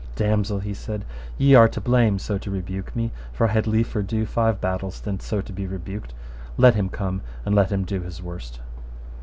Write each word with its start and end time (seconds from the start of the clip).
Damosel, 0.15 0.61
he 0.61 0.73
said, 0.73 1.05
ye 1.37 1.53
are 1.53 1.67
to 1.67 1.79
blame 1.79 2.17
so 2.17 2.39
to 2.39 2.49
rebuke 2.49 2.95
me, 2.95 3.11
for 3.31 3.47
I 3.49 3.51
had 3.51 3.67
liefer 3.67 4.01
do 4.01 4.25
five 4.25 4.59
battles 4.59 4.99
than 4.99 5.19
so 5.19 5.41
to 5.41 5.53
be 5.53 5.67
rebuked, 5.67 6.15
let 6.57 6.73
him 6.73 6.89
come 6.89 7.21
and 7.45 7.53
then 7.53 7.53
let 7.53 7.71
him 7.71 7.83
do 7.85 8.01
his 8.01 8.19
worst. 8.19 8.61